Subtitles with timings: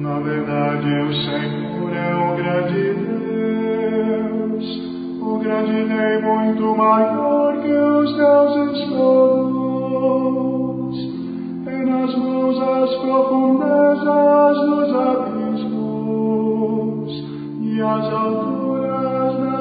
[0.00, 3.57] Na verdade, o Senhor é o grande Deus,
[13.28, 15.90] profundezas dos abismos
[17.62, 19.57] e as alturas das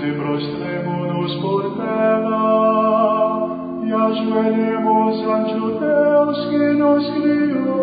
[0.00, 3.48] adoremos e prostremos-nos por terra,
[3.84, 7.79] e ajoelhemos ante o Deus que nos criou,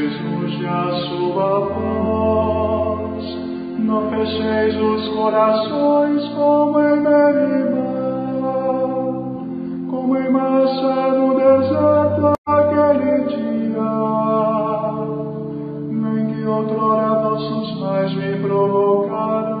[0.00, 3.24] ouvisseis hoje a sua voz,
[3.78, 8.52] não fecheis os corações como em Meribá,
[9.90, 13.92] como em massa no deserto aquele dia,
[15.90, 19.60] nem que outrora vossos pais me provocaram,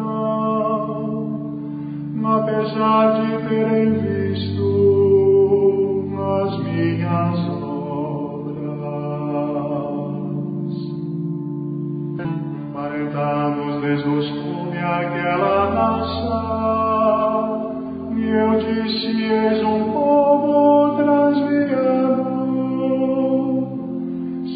[2.24, 4.19] apesar de terem visto
[13.00, 16.52] Quarenta anos desgostou-me aquela nação,
[18.14, 22.28] e eu disse: És um povo transviado.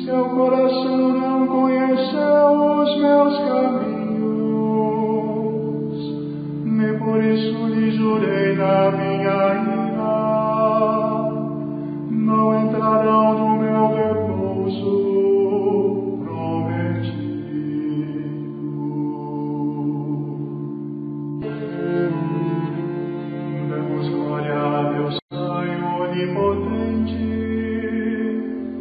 [0.04, 4.04] Seu coração não conheceu os meus caminhos,
[6.66, 9.84] nem por isso lhe jurei na minha ira.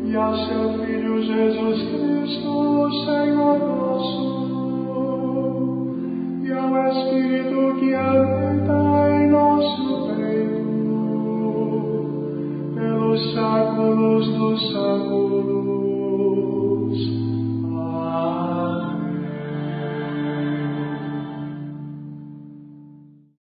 [0.05, 3.82] E a seu Filho Jesus Cristo, Senhor